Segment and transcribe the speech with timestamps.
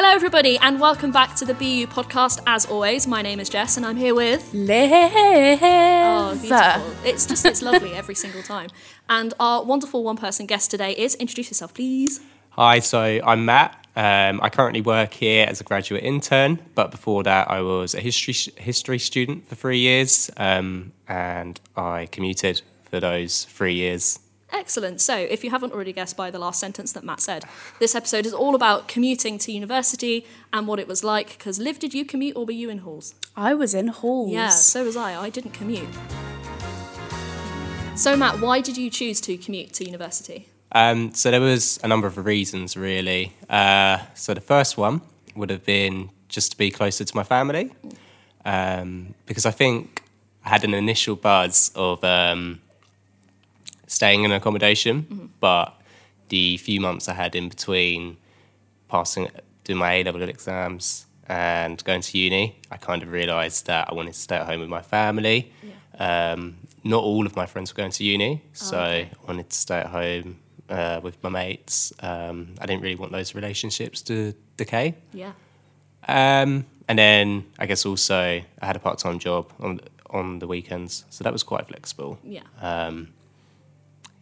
[0.00, 2.40] Hello, everybody, and welcome back to the BU podcast.
[2.46, 4.54] As always, my name is Jess, and I'm here with.
[4.54, 4.92] Liv.
[4.92, 6.94] Oh, beautiful.
[7.04, 8.70] It's just, it's lovely every single time.
[9.08, 12.20] And our wonderful one person guest today is introduce yourself, please.
[12.50, 13.72] Hi, so I'm Matt.
[13.96, 18.00] Um, I currently work here as a graduate intern, but before that, I was a
[18.00, 24.20] history history student for three years, um, and I commuted for those three years.
[24.50, 25.00] Excellent.
[25.00, 27.44] So, if you haven't already guessed by the last sentence that Matt said,
[27.80, 31.36] this episode is all about commuting to university and what it was like.
[31.36, 33.14] Because, Liv, did you commute or were you in halls?
[33.36, 34.32] I was in halls.
[34.32, 35.20] Yeah, so was I.
[35.20, 35.88] I didn't commute.
[37.94, 40.48] So, Matt, why did you choose to commute to university?
[40.72, 43.34] Um, so there was a number of reasons, really.
[43.48, 45.00] Uh, so the first one
[45.34, 47.72] would have been just to be closer to my family,
[48.44, 50.02] um, because I think
[50.44, 52.60] I had an initial buzz of um,
[53.88, 55.26] staying in accommodation, Mm-hmm.
[55.40, 55.74] but
[56.28, 58.16] the few months I had in between
[58.88, 59.28] passing,
[59.64, 63.94] doing my A level exams and going to uni, I kind of realised that I
[63.94, 65.52] wanted to stay at home with my family.
[65.98, 69.10] Um, not all of my friends were going to uni, so Oh, okay.
[69.22, 71.92] I wanted to stay at home uh, with my mates.
[72.00, 74.94] Um, I didn't really want those relationships to decay.
[75.12, 75.32] Yeah.
[76.06, 78.16] Um, and then I guess also
[78.62, 82.18] I had a part time job on on the weekends, so that was quite flexible.
[82.24, 82.42] Yeah.
[82.62, 83.08] Um,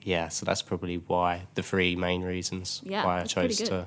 [0.07, 3.87] yeah, so that's probably why the three main reasons Yeah, why I chose to.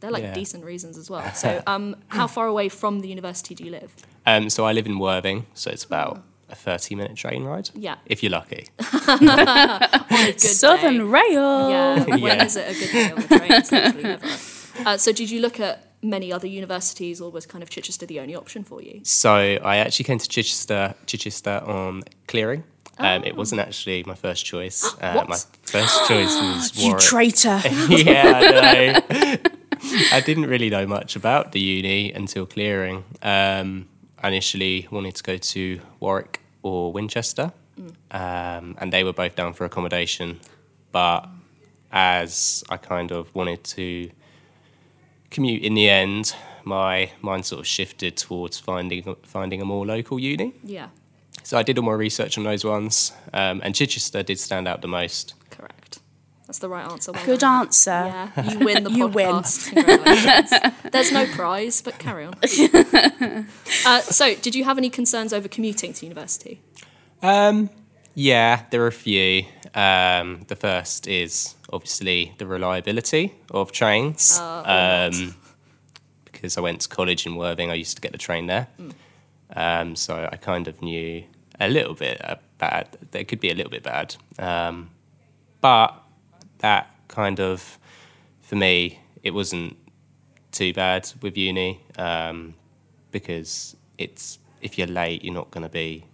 [0.00, 0.34] They're like Yeah.
[0.34, 1.28] decent reasons as well.
[1.44, 3.92] So, um, how far away from the university do you live?
[4.26, 7.68] Um, so I live in Worthing, so it's about a thirty minute train ride.
[7.74, 7.96] Yeah.
[8.06, 8.62] if you're lucky.
[9.08, 11.02] On a good Southern day.
[11.18, 11.70] Rail.
[11.70, 12.44] Yeah, when Yeah.
[12.44, 13.52] is it a good day on the train?
[13.52, 14.18] It's never.
[14.88, 18.20] Uh, so, did you look at many other universities, or was kind of Chichester the
[18.20, 19.00] only option for you?
[19.02, 19.32] So
[19.72, 22.62] I actually came to Chichester, Chichester on clearing.
[22.98, 23.36] Um, It Oh.
[23.38, 24.84] wasn't actually my first choice.
[25.00, 27.02] Uh, my first choice was You Warwick.
[27.02, 27.60] traitor.
[27.88, 29.36] yeah, I know.
[30.12, 33.04] I didn't really know much about the uni until clearing.
[33.22, 33.86] Um,
[34.22, 37.52] I initially wanted to go to Warwick or Winchester,
[38.10, 40.40] um, and they were both down for accommodation.
[40.90, 41.28] But
[41.92, 44.10] as I kind of wanted to
[45.30, 46.34] commute in the end,
[46.64, 50.52] my mind sort of shifted towards finding finding a more local uni.
[50.64, 50.88] Yeah,
[51.48, 54.82] So I did all my research on those ones, um, and Chichester did stand out
[54.82, 55.32] the most.
[55.48, 55.98] correct.
[56.46, 57.10] That's the right answer.
[57.10, 57.62] Well Good done.
[57.68, 57.90] answer.
[57.90, 59.28] Yeah, you win the You win.
[59.28, 59.72] podcast.
[59.72, 60.52] Congratulations.
[60.92, 62.34] There's no prize, but carry on.
[63.86, 66.60] uh, so, did you have any concerns over commuting to university?
[67.22, 67.70] Um,
[68.14, 69.46] yeah, there are a few.
[69.72, 74.38] Um, the first is obviously the reliability of trains.
[74.38, 75.34] Uh, um,
[76.26, 78.68] because I went to college in Worthing, I used to get the train there.
[78.78, 78.92] Mm.
[79.56, 81.24] Um, so I kind of knew
[81.60, 82.96] a little bit uh, bad.
[83.10, 84.16] They could be a little bit bad.
[84.38, 84.90] Um,
[85.60, 85.94] but
[86.58, 87.78] that kind of,
[88.40, 89.76] for me, it wasn't
[90.52, 92.54] too bad with uni um,
[93.10, 96.04] because it's if you're late, you're not going to be.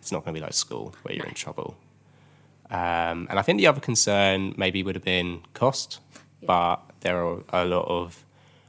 [0.00, 1.76] It's not going to be like school where you're in trouble.
[2.70, 6.00] Um, and I think the other concern maybe would have been cost,
[6.44, 8.24] but there are a lot of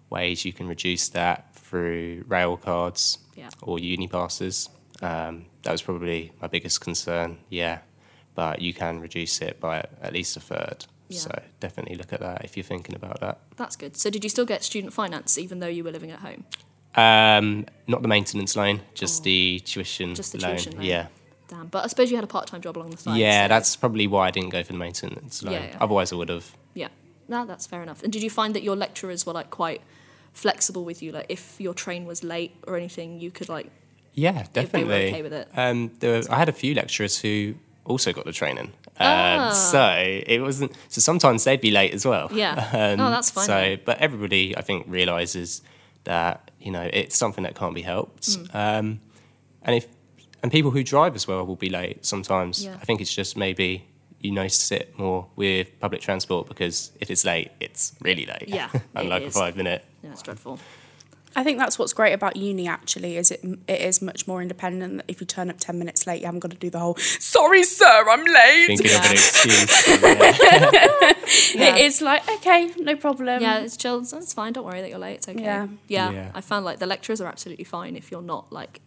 [0.10, 3.50] ways you can reduce that through rail cards Yeah.
[3.64, 4.70] or uni passes.
[5.04, 7.38] Um, that was probably my biggest concern.
[7.50, 7.80] Yeah,
[8.36, 10.86] but you can reduce it by at least a third.
[11.10, 11.20] Yeah.
[11.20, 13.40] So definitely look at that if you're thinking about that.
[13.58, 13.98] That's good.
[13.98, 16.46] So, did you still get student finance even though you were living at home?
[16.96, 20.16] Um, not the maintenance loan, just the tuition Oh.
[20.16, 20.52] Just the loan.
[20.58, 20.84] tuition loan.
[20.86, 21.08] Yeah.
[21.48, 21.68] Damn.
[21.68, 23.18] But I suppose you had a part time job along the side.
[23.18, 25.54] yeah, so- that's probably why I didn't go for the maintenance loan.
[25.54, 25.78] Yeah, yeah.
[25.82, 26.56] Otherwise, I would have.
[26.74, 26.88] Yeah,
[27.28, 28.02] no, that's fair enough.
[28.04, 29.82] And did you find that your lecturers were like quite
[30.34, 31.12] flexible with you?
[31.12, 33.70] Like, if your train was late or anything, you could like.
[34.14, 35.08] Yeah, they were definitely.
[35.08, 35.48] okay with it.
[35.56, 38.72] Um, there were, I had a few lecturers who also got the training.
[39.00, 39.52] Um, Ah.
[39.52, 39.84] So
[40.28, 40.72] it wasn't.
[40.90, 42.30] So sometimes they'd be late as well.
[42.32, 42.70] Yeah.
[42.74, 43.80] Um, Oh, that's fine So, then.
[43.86, 45.62] but everybody, I think, realizes
[46.06, 48.24] that you know it's something that can't be helped.
[48.30, 48.56] Mm.
[48.56, 49.00] Um,
[49.64, 49.88] and if
[50.44, 52.64] and people who drive as well will be late sometimes.
[52.64, 52.76] Yeah.
[52.82, 53.86] I think it's just maybe
[54.20, 58.46] you notice it more with public transport because if it's late, it's really late.
[58.48, 59.84] Yeah, unlike a five minute.
[60.04, 60.60] Yeah, it's dreadful.
[61.36, 62.68] I think that's what's great about uni.
[62.68, 65.02] Actually, is it it is much more independent.
[65.08, 67.64] If you turn up ten minutes late, you haven't got to do the whole "Sorry,
[67.64, 70.02] sir, I'm late." Thinking of an excuse.
[70.02, 71.10] Yeah.
[71.56, 71.76] Yeah.
[71.76, 73.42] It is like okay, no problem.
[73.42, 74.02] Yeah, it's chill.
[74.02, 74.54] It's fine.
[74.54, 75.16] Don't worry that you're late.
[75.16, 75.42] It's okay.
[75.42, 75.68] Yeah.
[75.88, 76.12] yeah.
[76.12, 76.32] Yeah.
[76.36, 78.82] I found like the lecturers are absolutely fine if you're not like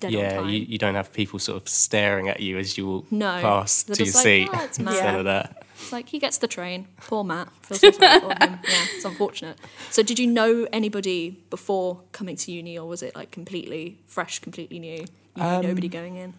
[0.00, 3.12] dead yeah, you, you don't have people sort of staring at you as you walk
[3.12, 4.48] No, past to your like, seat.
[4.52, 5.63] "Oh, Instead Matt." of that.
[5.84, 6.88] It's like he gets the train.
[6.96, 7.50] Poor Matt.
[7.60, 8.58] Feel so sorry for him.
[8.62, 9.58] Yeah, it's unfortunate.
[9.90, 14.38] So, did you know anybody before coming to uni, or was it like completely fresh,
[14.38, 15.04] completely new?
[15.36, 16.32] You Um, nobody going in.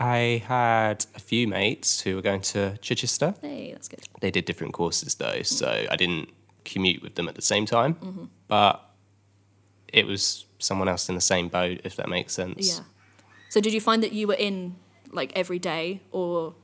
[0.00, 3.34] I had a few mates who were going to Chichester.
[3.40, 4.00] Hey, that's good.
[4.20, 6.30] They did different courses though, so I didn't
[6.64, 7.94] commute with them at the same time.
[7.94, 8.24] Mm-hmm.
[8.48, 8.82] But
[9.88, 12.76] it was someone else in the same boat, if that makes sense.
[12.76, 12.84] Yeah.
[13.48, 14.74] So did you find that you were in
[15.12, 16.54] like every day, or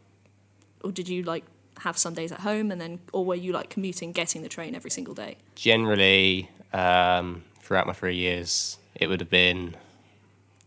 [0.83, 1.45] or did you like
[1.83, 4.75] have some days at home and then, or were you like commuting, getting the train
[4.75, 5.37] every single day?
[5.55, 9.77] Generally, um, throughout my three years, it would have been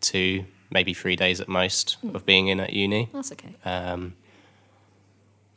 [0.01, 3.09] two, maybe three days at most of being in at uni.
[3.13, 3.55] That's okay.
[3.65, 4.15] Um,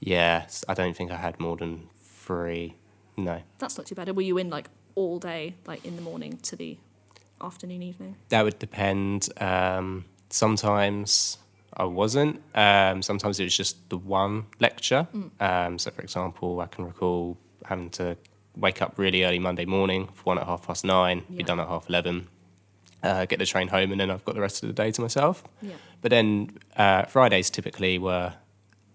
[0.01, 2.75] yeah, i don't think I had more than three.
[3.17, 4.09] No, That's not too bad.
[4.15, 6.79] Were you in like all day, like in the morning to the
[7.41, 8.15] afternoon, evening?
[8.29, 9.29] that would depend.
[9.41, 11.39] Um, sometimes
[11.79, 12.43] I wasn't.
[12.55, 15.07] Um, sometimes it was just the one lecture.
[15.41, 18.17] Um, so, for example, I can recall having to
[18.57, 21.37] wake up really early Monday morning for one at half past nine, Yeah.
[21.39, 22.29] be done at half eleven,
[23.03, 25.01] uh, get the train home, and then I've got the rest of the day to
[25.01, 25.45] myself.
[25.63, 25.75] Yeah.
[26.01, 28.35] But then uh, Fridays typically were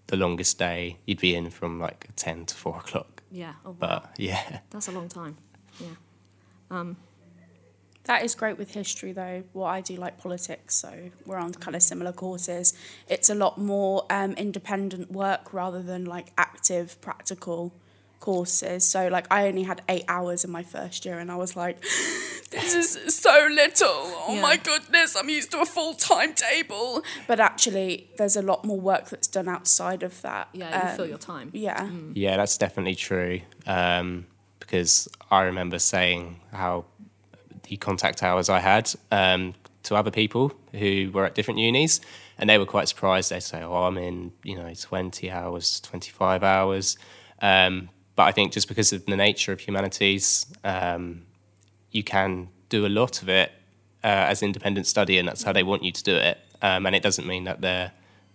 [0.08, 0.98] the longest day.
[1.06, 3.22] You'd be in from like ten to four o'clock.
[3.30, 3.54] Yeah.
[3.64, 3.76] Oh, wow.
[3.80, 5.36] But yeah, That's a long time.
[5.80, 6.84] Yeah.
[8.04, 9.44] That is great with history, though.
[9.54, 12.74] What I do like politics, so we're on kind of similar courses.
[13.08, 17.72] It's a lot more um, independent work rather than like active practical
[18.20, 18.86] courses.
[18.86, 21.80] So, like, I only had eight hours in my first year, and I was like,
[22.50, 23.88] "This is so little.
[23.88, 24.42] Oh Yeah.
[24.42, 25.16] my goodness!
[25.16, 29.48] I'm used to a full timetable." But actually, there's a lot more work that's done
[29.48, 30.48] outside of that.
[30.52, 30.90] Yeah.
[30.90, 31.50] You fill Um, your time.
[31.54, 31.88] Yeah.
[32.14, 33.40] Yeah, that's definitely true.
[33.66, 34.26] Um,
[34.60, 36.86] because I remember saying how
[37.64, 42.00] the contact hours I had um, to other people who were at different unis,
[42.38, 43.30] and they were quite surprised.
[43.30, 46.96] They'd say, "Oh, I'm in, you know, 20 hours, 25 hours."
[47.40, 51.22] Um, but I think just because of the nature of humanities, um,
[51.90, 53.52] you can do a lot of it
[54.02, 56.38] uh, as independent study, and that's how they want you to do it.
[56.62, 57.92] Um, and it doesn't mean that they're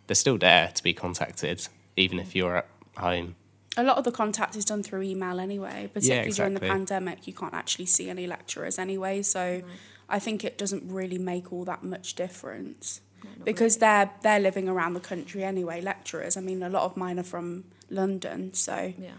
[0.07, 2.67] they're still there to be contacted, even if you're at
[2.97, 3.35] home.
[3.79, 7.27] A lot of the contact is done through email anyway, particularly during the pandemic.
[7.27, 9.61] You can't actually see any lecturers anyway, so
[10.09, 13.01] I think it doesn't really make all that much difference
[13.45, 15.79] because they're they're living around the country anyway.
[15.81, 19.11] Lecturers, I mean, a lot of mine are from London, so Yeah.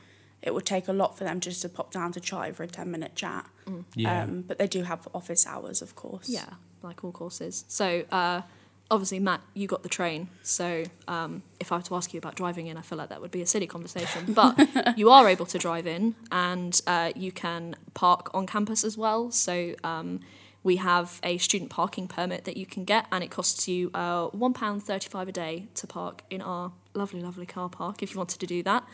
[0.42, 2.68] it would take a lot for them just to pop down to Chi for a
[2.68, 3.46] ten minute chat.
[3.94, 4.22] Yeah.
[4.24, 6.28] Um, but they do have office hours, of course.
[6.28, 6.50] Yeah,
[6.82, 7.64] like all courses.
[7.68, 8.42] So uh,
[8.90, 10.28] obviously, Matt, you got the train.
[10.42, 13.20] So um, if I were to ask you about driving in, I feel like that
[13.20, 14.32] would be a silly conversation.
[14.32, 14.58] But
[14.96, 19.30] you are able to drive in, and uh, you can park on campus as well.
[19.30, 20.20] So um,
[20.62, 24.26] we have a student parking permit that you can get, and it costs you uh,
[24.28, 28.18] one pound thirty-five a day to park in our lovely, lovely car park if you
[28.18, 28.84] wanted to do that.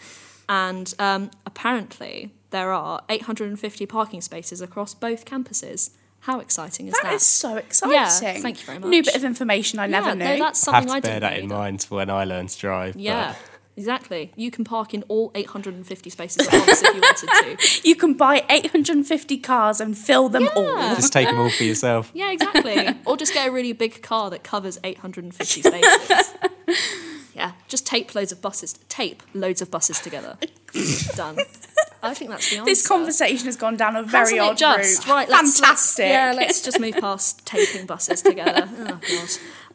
[0.49, 5.91] And um, apparently, there are 850 parking spaces across both campuses.
[6.27, 7.05] How exciting is that?
[7.05, 7.95] That is so exciting.
[7.95, 8.91] Yeah, thank you very much.
[8.91, 10.25] New bit of information I never yeah, knew.
[10.25, 11.55] No, that's have something to I bear didn't that in either.
[11.55, 12.95] mind for when I learn to drive.
[12.95, 13.37] but- Yeah,
[13.77, 14.33] exactly.
[14.35, 17.81] You can park in all 850 spaces at once if you wanted to.
[17.89, 20.97] you can buy 850 cars and fill them all.
[20.97, 22.11] just take them all for yourself.
[22.13, 22.89] Yeah, exactly.
[23.07, 26.35] or just get a really big car that covers 850 spaces.
[27.37, 28.73] Yeah, just tape loads of buses.
[28.89, 30.39] Tape loads of buses together.
[31.15, 31.37] Done.
[32.03, 32.65] I think that's the answer.
[32.71, 35.07] This conversation has gone down a very Hasn't odd just?
[35.07, 35.13] route.
[35.15, 36.05] Right, let's, Fantastic.
[36.05, 38.69] Let's, yeah, let's just move past taping buses together.
[38.79, 39.29] Oh god.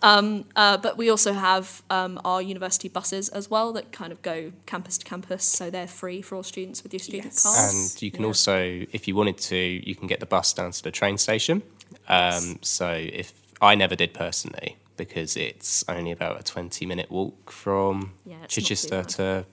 [0.04, 4.22] Um, uh, but we also have um, our university buses as well that kind of
[4.24, 7.44] go campus to campus, so they're free for all students with your student Yes.
[7.44, 7.94] cards.
[7.94, 8.28] And you can Yeah.
[8.28, 11.62] also, if you wanted to, you can get the bus down to the train station.
[12.10, 13.32] Um, so if
[13.62, 18.42] I never did personally, because it's only about a 20 minute walk from Yeah, it's
[18.42, 19.46] not too Chichester to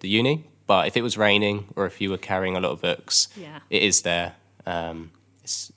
[0.00, 0.44] the uni.
[0.72, 3.58] But if it was raining or if you were carrying a lot of books, Yeah.
[3.68, 4.36] it is there.
[4.64, 5.10] Um,
[5.44, 5.70] it's,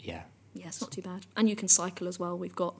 [0.00, 0.22] yeah.
[0.54, 1.26] Yeah, it's not too bad.
[1.36, 2.38] And you can cycle as well.
[2.38, 2.74] We've got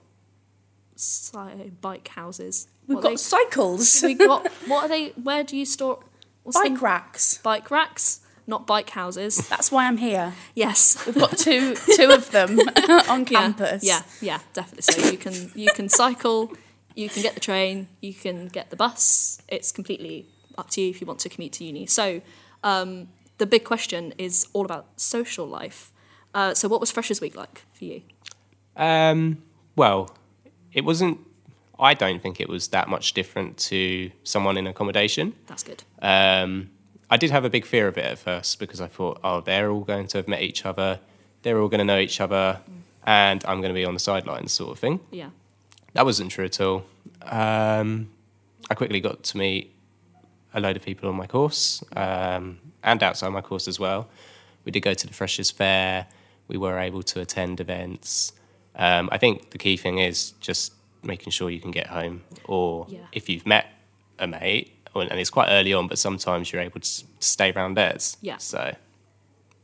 [0.95, 2.67] cy- bike houses.
[2.87, 4.47] We've What got are cycles, they, we got.
[4.67, 5.09] What are they?
[5.09, 5.99] Where do you store?
[6.41, 7.37] What's bike the, racks.
[7.43, 9.47] bike racks, not bike houses.
[9.47, 10.33] That's why I'm here.
[10.55, 12.57] Yes, We've got two two of them
[13.09, 13.83] on campus.
[13.83, 14.91] Yeah, yeah, definitely.
[15.03, 16.51] So you can you can cycle,
[16.95, 19.39] you can get the train, you can get the bus.
[19.47, 20.25] It's completely
[20.57, 21.85] up to you if you want to commute to uni.
[21.85, 22.21] So
[22.63, 25.91] um, the big question is all about social life.
[26.33, 28.01] Uh, so what was Freshers Week like for you?
[28.75, 29.41] Um,
[29.75, 30.15] well,
[30.73, 31.19] it wasn't,
[31.79, 35.33] I don't think it was that much different to someone in accommodation.
[35.47, 35.83] That's good.
[36.01, 36.69] Um,
[37.09, 39.71] I did have a big fear of it at first because I thought, oh, they're
[39.71, 40.99] all going to have met each other,
[41.41, 42.59] they're all going to know each other,
[43.05, 44.99] and I'm going to be on the sidelines, sort of thing.
[45.09, 45.29] Yeah.
[45.93, 46.85] That wasn't true at all.
[47.23, 48.09] Um,
[48.69, 49.73] I quickly got to meet
[50.53, 54.07] a load of people on my course um, and outside my course as well.
[54.65, 56.07] We did go to the Freshers' Fair.
[56.47, 58.33] We were able to attend events.
[58.75, 62.85] Um, I think the key thing is just making sure you can get home, or
[62.89, 62.99] Yeah.
[63.11, 63.67] if you've met
[64.17, 67.75] a mate, or- and it's quite early on, but sometimes you're able to stay around
[67.75, 68.17] theirs.
[68.21, 68.37] Yeah.
[68.37, 68.75] So,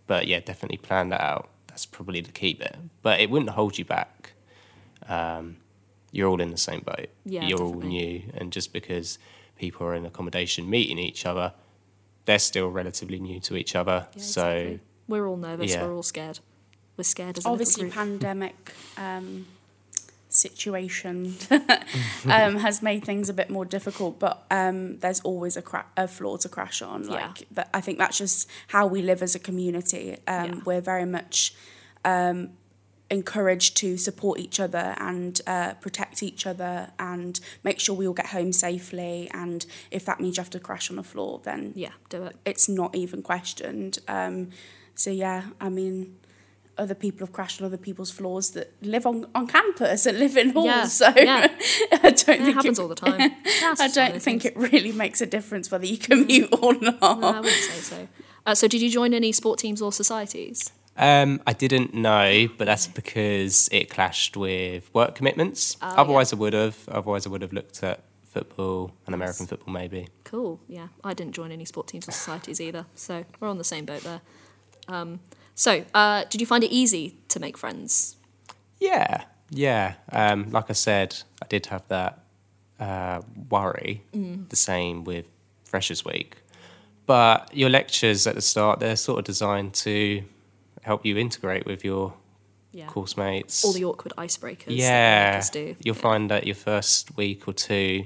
[0.08, 1.50] but yeah, definitely plan that out.
[1.68, 2.74] that's probably the key bit.
[3.02, 4.32] But it wouldn't hold you back.
[5.10, 5.58] Um,
[6.14, 7.10] you're all in the same boat.
[7.26, 9.20] Yeah, you're all new, and just because
[9.58, 11.54] people are in accommodation meeting each other,
[12.26, 14.08] they're still relatively new to each other.
[14.16, 14.80] Yeah, so exactly.
[15.08, 15.72] we're all nervous.
[15.72, 15.84] yeah.
[15.86, 16.40] We're all scared.
[16.98, 18.20] We're scared as Obviously, little group.
[18.22, 19.48] pandemic um,
[20.30, 21.36] situation
[22.26, 26.08] um, has made things a bit more difficult, but um, there's always a, cra- a
[26.08, 27.04] floor to crash on.
[27.04, 27.28] Yeah.
[27.28, 30.18] Like that, I think that's just how we live as a community.
[30.28, 30.56] Um, Yeah.
[30.66, 31.54] We're very much
[32.04, 32.52] um,
[33.12, 38.14] encouraged to support each other and uh, protect each other and make sure we all
[38.14, 39.30] get home safely.
[39.34, 42.36] And if that means you have to crash on the floor, then Yeah, do it.
[42.46, 44.00] it's not even questioned.
[44.08, 44.50] Um,
[44.96, 46.16] so yeah, I mean,
[46.78, 50.36] other people have crashed on other people's floors that live on, on campus and live
[50.36, 50.66] in halls.
[50.66, 51.48] Yeah, So yeah.
[51.92, 53.22] I don't It think happens it, all the time.
[53.46, 54.46] I just one of don't think things.
[54.46, 57.02] it really makes a difference whether you commute or not.
[57.02, 58.08] No, I wouldn't say so.
[58.48, 60.72] Uh, so, did you join any sport teams or societies?
[60.98, 65.78] Um, I didn't know, but that's because it clashed with work commitments.
[65.82, 66.78] Oh, Otherwise, I would have.
[66.88, 70.08] Otherwise, I would have looked at football and American football, maybe.
[70.24, 70.60] Cool.
[70.68, 73.86] Yeah, I didn't join any sport teams or societies either, so we're on the same
[73.86, 74.22] boat there.
[74.88, 75.20] Um,
[75.54, 78.18] so, uh, did you find it easy to make friends?
[78.80, 79.96] Yeah, yeah.
[80.12, 82.24] Um, like I said, I did have that
[82.80, 84.04] uh, worry.
[84.14, 84.50] Mm.
[84.50, 85.28] The same with
[85.64, 86.38] Freshers Week,
[87.06, 90.24] but your lectures at the start—they're sort of designed to
[90.86, 92.14] help you integrate with your
[92.72, 92.88] Yeah.
[92.88, 93.64] course mates.
[93.66, 94.66] All the awkward icebreakers.
[94.66, 96.02] that they make yeah, you'll Yeah.
[96.10, 98.06] find that your first week or two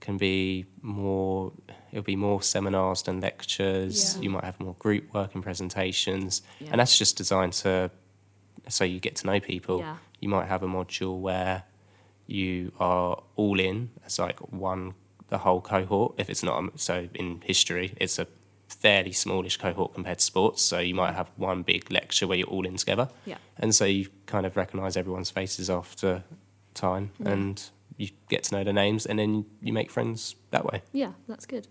[0.00, 1.52] can be more.
[1.92, 4.14] It'll be more seminars than lectures.
[4.16, 4.22] Yeah.
[4.22, 7.90] You might have more group work and presentations, and that's just designed to
[8.68, 9.84] so you get to know people.
[10.20, 11.64] You might have a module where
[12.26, 14.94] you are all in as like one
[15.28, 16.14] the whole cohort.
[16.18, 18.26] If it's not so in history, it's a
[18.72, 20.62] fairly smallish cohort compared to sports.
[20.62, 23.08] So you might have one big lecture where you're all in together.
[23.26, 23.38] Yeah.
[23.58, 26.22] And so you kind of recognise everyone's faces after
[26.74, 27.30] time Yeah.
[27.32, 27.62] and
[27.96, 30.82] you get to know their names and then you make friends that way.
[30.92, 31.68] Yeah, that's good.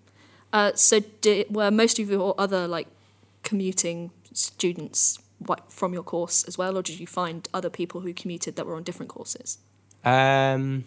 [0.52, 1.02] Uh, so,
[1.50, 2.88] were most of your other like
[3.44, 8.14] commuting students what, from your course as well, or did you find other people who
[8.14, 9.60] commuted that were on different courses?
[10.04, 10.86] Um,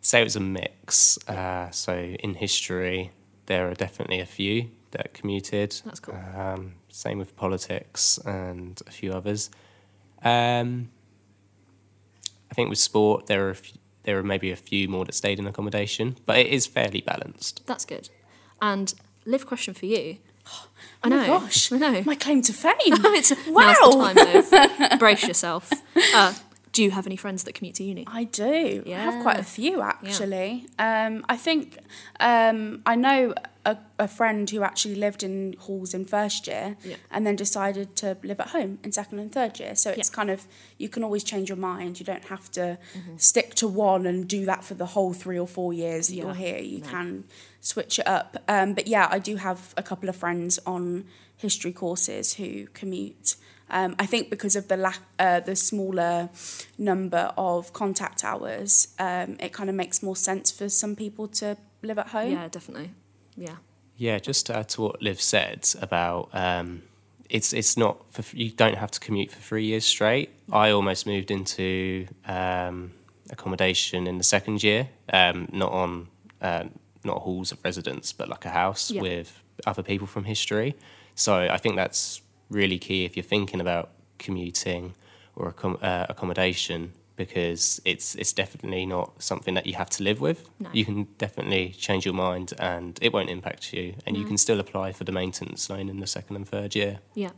[0.00, 1.18] say it was a mix.
[1.28, 3.12] Uh, so in history,
[3.46, 5.80] there are definitely a few that commuted.
[5.84, 6.16] That's cool.
[6.36, 9.50] Um, same with politics and a few others.
[10.22, 10.90] Um,
[12.50, 15.14] I think with sport, there are a few, there are maybe a few more that
[15.14, 17.64] stayed in accommodation, but it is fairly balanced.
[17.66, 18.08] That's good.
[18.60, 18.92] And
[19.26, 20.18] Liv question for you.
[21.02, 21.16] I Oh know.
[21.20, 22.02] my gosh, I know.
[22.04, 22.74] my claim to fame.
[22.86, 23.74] it's, Wow.
[23.80, 24.98] Now's the time, Liv.
[24.98, 25.70] Brace yourself.
[26.14, 26.32] Uh,
[26.72, 28.04] do you have any friends that commute to uni?
[28.06, 28.82] I do.
[28.86, 28.98] Yeah.
[29.00, 30.66] I have quite a few actually.
[30.78, 31.78] Um, I think
[32.20, 33.34] um, I know
[33.66, 36.96] a, a friend who actually lived in halls in first year Yeah.
[37.10, 39.74] and then decided to live at home in second and third year.
[39.76, 40.14] So it's Yeah.
[40.16, 40.46] kind of
[40.78, 42.00] you can always change your mind.
[42.00, 43.16] You don't have to Mm-hmm.
[43.18, 46.24] stick to one and do that for the whole three or four years that Yeah.
[46.24, 46.58] you're here.
[46.58, 46.88] You No.
[46.88, 47.24] can
[47.60, 48.36] switch it up.
[48.48, 51.04] Um, but yeah, I do have a couple of friends on
[51.36, 53.36] history courses who commute.
[53.72, 56.28] Um, I think because of the lack, uh, the smaller
[56.78, 61.56] number of contact hours, um, it kind of makes more sense for some people to
[61.82, 62.32] live at home.
[62.32, 62.90] Yeah, definitely.
[63.36, 63.56] Yeah.
[63.96, 66.82] Yeah, just to add to what Liv said about um,
[67.28, 70.30] it's it's not for, you don't have to commute for three years straight.
[70.52, 72.92] I almost moved into um,
[73.30, 76.08] accommodation in the second year, um, not on
[76.40, 76.64] uh,
[77.04, 79.02] not halls of residence, but like a house Yeah.
[79.02, 80.74] with other people from history.
[81.14, 84.94] So I think that's really key if you're thinking about commuting
[85.36, 90.20] or accom- uh, accommodation because it's it's definitely not something that you have to live
[90.20, 90.48] with.
[90.58, 90.70] No.
[90.72, 94.60] You can definitely change your mind and it won't impact you and you can still
[94.60, 97.00] apply for the maintenance loan in the second and third year.
[97.14, 97.30] Yeah.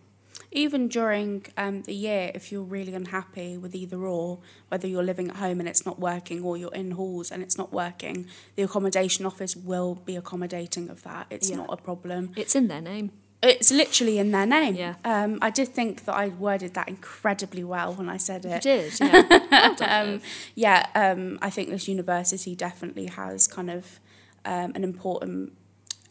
[0.55, 4.39] Even during um, the year, if you're really unhappy with either or,
[4.69, 7.57] whether you're living at home and it's not working or you're in halls and it's
[7.57, 11.27] not working, the accommodation office will be accommodating of that.
[11.31, 11.57] It's Yeah.
[11.57, 12.33] not a problem.
[12.37, 13.13] It's in their name.
[13.43, 14.77] It's literally in their name.
[14.77, 14.95] Yeah.
[15.05, 18.63] Um, I did think that I worded that incredibly well when I said You it.
[18.63, 19.75] did, yeah.
[20.03, 20.21] Um,
[20.55, 23.99] yeah, um, I think this university definitely has kind of
[24.45, 25.53] um, an important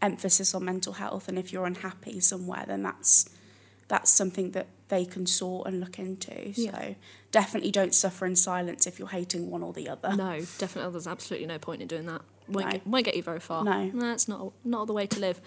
[0.02, 3.30] emphasis on mental health, and if you're unhappy somewhere, then that's
[3.88, 6.54] that's something that they can sort and look into.
[6.54, 6.94] So Yeah.
[7.32, 10.16] definitely don't suffer in silence if you're hating one or the other.
[10.16, 10.92] No, definitely.
[10.94, 12.22] There's absolutely no point in doing that.
[12.48, 12.72] Won't, No.
[12.72, 13.64] get, won't get you very far.
[13.66, 13.92] No.
[13.94, 15.42] That's not, not the way to live.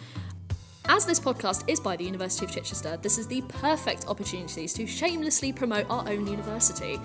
[0.86, 4.86] As this podcast is by the University of Chichester, this is the perfect opportunity to
[4.86, 7.00] shamelessly promote our own university.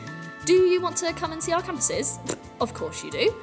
[0.45, 2.19] Do you want to come and see our campuses?
[2.61, 3.33] Of course you do.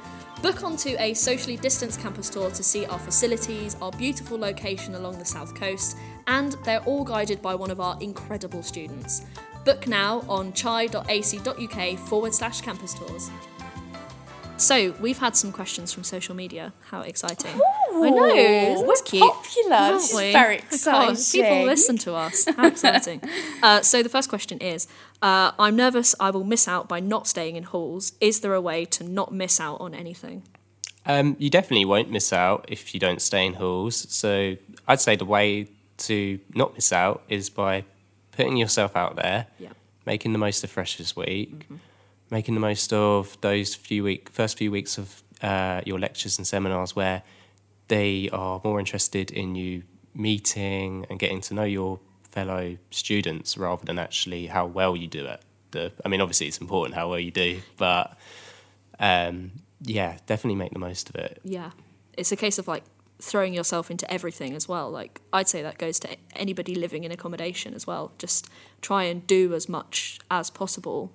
[0.43, 5.17] Book onto a socially distanced campus tour to see our facilities, our beautiful location along
[5.17, 9.25] the south coast, and they're all guided by one of our incredible students.
[9.65, 13.31] Book now on chi.ac.uk forward slash campus tours.
[14.57, 16.73] So, we've had some questions from social media.
[16.89, 17.51] How exciting.
[17.93, 19.21] I know, isn't we're cute?
[19.23, 19.75] popular.
[19.75, 20.31] Aren't This is we?
[20.31, 22.45] very Of course, People listen to us.
[22.55, 23.21] How exciting.
[23.63, 24.87] uh, so, the first question is
[25.21, 28.13] uh, I'm nervous I will miss out by not staying in halls.
[28.19, 30.43] Is there a way to not miss out on anything?
[31.05, 34.07] Um, you definitely won't miss out if you don't stay in halls.
[34.09, 35.67] So I'd say the way
[35.99, 37.83] to not miss out is by
[38.31, 39.69] putting yourself out there, Yeah.
[40.05, 41.67] making the most of Freshers Week,
[42.29, 46.47] making the most of those few week first few weeks of uh, your lectures and
[46.47, 47.23] seminars where
[47.87, 51.99] they are more interested in you meeting and getting to know your
[52.31, 55.41] fellow students rather than actually how well you do it.
[55.71, 58.17] The, I mean, obviously it's important how well you do, but
[58.99, 61.39] um, yeah, definitely make the most of it.
[61.43, 61.71] Yeah.
[62.17, 62.83] It's a case of like
[63.19, 64.89] throwing yourself into everything as well.
[64.89, 68.11] Like, I'd say that goes to anybody living in accommodation as well.
[68.17, 68.47] Just
[68.81, 71.11] try and do as much as possible,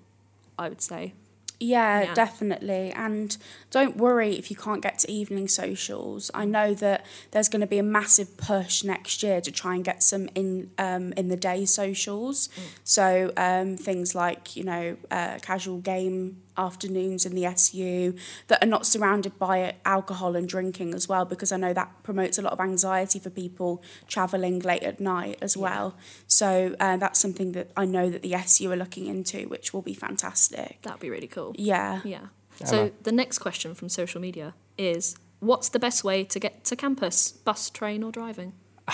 [0.59, 1.14] I would say.
[1.61, 2.14] Yeah, Yeah.
[2.14, 2.90] definitely.
[2.90, 3.37] And
[3.71, 6.28] don't worry if you can't get to evening socials.
[6.35, 9.85] I know that there's going to be a massive push next year to try and
[9.85, 12.49] get some in um, in the day socials.
[12.82, 18.14] So um, things like you know uh, casual game afternoons in the SU
[18.49, 22.38] that are not surrounded by alcohol and drinking as well, because I know that promotes
[22.38, 25.97] a lot of anxiety for people travelling late at night as well.
[26.26, 29.82] So uh, that's something that I know that the SU are looking into, which will
[29.82, 30.80] be fantastic.
[30.82, 31.54] That'd be really cool.
[31.59, 32.00] Yeah.
[32.04, 32.26] Yeah.
[32.61, 32.92] Yeah, So man.
[33.02, 37.32] the next question from social media is what's the best way to get to campus?
[37.32, 38.52] Bus, train, or driving?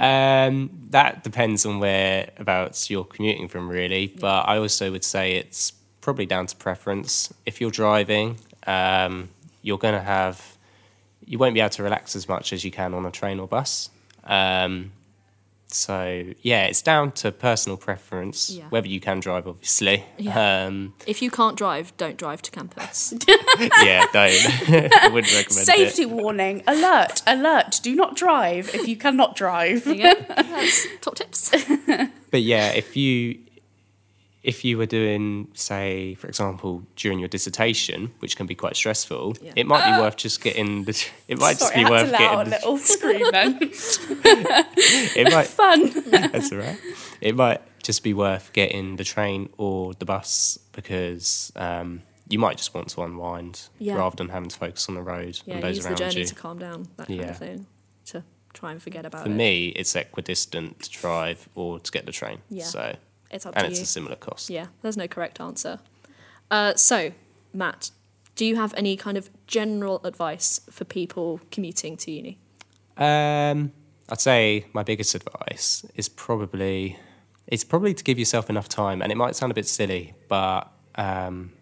[0.00, 4.14] um, that depends on whereabouts you're commuting from, really.
[4.20, 7.32] But I also would say it's probably down to preference.
[7.46, 9.30] If you're driving, um,
[9.62, 10.58] you're going to have,
[11.24, 13.48] you won't be able to relax as much as you can on a train or
[13.48, 13.88] bus.
[14.24, 14.92] Um,
[15.68, 18.64] so yeah, it's down to personal preference Yeah.
[18.68, 20.04] whether you can drive, obviously.
[20.18, 20.64] Yeah.
[20.66, 23.14] Um, If you can't drive, don't drive to campus.
[23.82, 24.12] yeah, don't.
[25.02, 26.10] I wouldn't recommend Safety it.
[26.10, 29.84] warning, alert, alert, do not drive if you cannot drive.
[29.84, 30.20] There you go.
[30.28, 31.50] That's top tips.
[32.30, 33.38] But yeah, if you
[34.42, 39.36] if you were doing, say, for example, during your dissertation, which can be quite stressful,
[39.40, 39.52] Yeah.
[39.54, 41.06] it might be worth just getting the.
[41.28, 42.50] It might just be worth allow a getting.
[42.50, 43.58] The, little scream then.
[43.62, 45.46] it might.
[45.62, 45.90] Fun.
[46.32, 46.78] That's all right.
[47.20, 52.56] It might just be worth getting the train or the bus because um, you might
[52.56, 53.96] just want to unwind Yeah.
[53.96, 56.20] rather than having to focus on the road Yeah, and those use the around journey
[56.20, 56.26] you.
[56.26, 57.66] to calm down, that kind of thing,
[58.06, 58.24] to
[58.54, 59.34] try and forget about For it.
[59.34, 62.38] me, it's equidistant to drive or to get the train.
[62.50, 62.64] Yeah.
[62.64, 62.96] So
[63.32, 63.84] it's up and to it's you.
[63.84, 64.50] a similar cost.
[64.50, 65.78] Yeah, there's no correct answer.
[66.50, 67.12] Uh, so,
[67.52, 67.90] Matt,
[68.36, 72.38] do you have any kind of general advice for people commuting to uni?
[72.96, 73.72] Um,
[74.08, 76.98] I'd say my biggest advice is probably
[77.46, 80.70] it's probably to give yourself enough time, and it might sound a bit silly, but
[80.94, 81.52] um,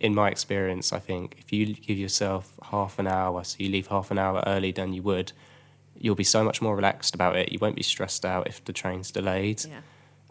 [0.00, 3.86] in my experience, I think if you give yourself half an hour, so you leave
[3.86, 5.32] half an hour early than you would,
[5.98, 7.52] you'll be so much more relaxed about it.
[7.52, 9.64] You won't be stressed out if the train's delayed.
[9.64, 9.80] Yeah.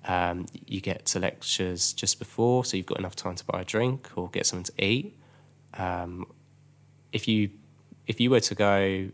[0.07, 3.65] Um, you get to lectures just before, so you've got enough time to buy a
[3.65, 5.17] drink or get something to eat.
[5.73, 6.27] Um,
[7.11, 7.49] if you
[8.07, 9.09] if you were to go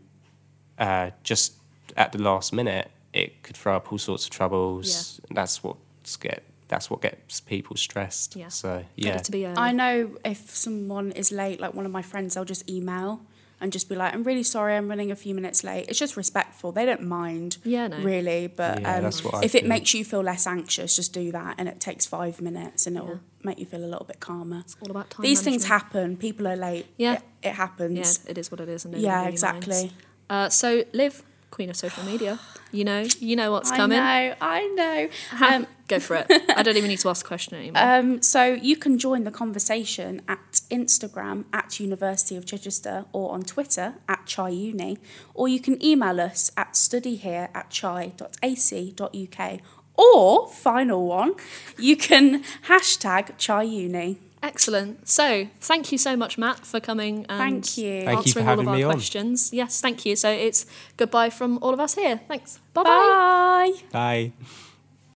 [0.78, 1.54] uh, just
[1.96, 5.20] at the last minute, it could throw up all sorts of troubles.
[5.30, 8.36] That's what's get that's what gets people stressed.
[8.36, 8.48] Yeah.
[8.48, 9.46] So yeah, to be.
[9.46, 13.20] I know if someone is late, like one of my friends, they'll just email
[13.62, 15.86] and just be like, I'm really sorry, I'm running a few minutes late.
[15.88, 16.72] It's just respectful.
[16.72, 17.56] They don't mind.
[17.64, 17.98] Yeah, no.
[17.98, 18.48] Really.
[18.48, 21.54] But Yeah, um, that's what if it makes you feel less anxious, just do that.
[21.58, 23.14] And it takes five minutes and it'll Yeah.
[23.44, 24.58] make you feel a little bit calmer.
[24.60, 25.22] It's all about time.
[25.22, 26.16] These things happen.
[26.16, 26.86] People are late.
[26.98, 27.14] Yeah.
[27.14, 28.20] It, it happens.
[28.24, 28.84] Yeah, it is what it is.
[28.84, 29.92] And Yeah, really exactly.
[30.28, 32.38] Uh, so, Liv queen of social media,
[32.72, 33.98] you know, you know what's coming.
[33.98, 34.74] I coming.
[34.76, 35.08] know, I
[35.40, 35.46] know.
[35.56, 36.26] Um, Go for it.
[36.56, 37.82] I don't even need to ask a question anymore.
[37.82, 43.42] Um, so you can join the conversation at Instagram at University of Chichester or on
[43.42, 44.98] Twitter at ChiUni,
[45.34, 49.60] or you can email us at studyhere at chi.ac.uk.
[49.94, 51.34] Or, final one,
[51.78, 54.16] you can hashtag ChiUni.
[54.42, 55.06] Excellent.
[55.08, 58.02] So, thank you so much, Matt, for coming and Thank you.
[58.02, 58.92] Thank you for answering all of having our me on.
[58.92, 59.52] questions.
[59.52, 60.16] Yes, thank you.
[60.16, 62.20] So, it's goodbye from all of us here.
[62.26, 62.58] Thanks.
[62.74, 62.90] Bye-bye.
[62.90, 63.72] Bye.
[63.92, 64.32] bye.